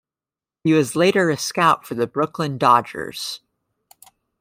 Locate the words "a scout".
1.29-1.85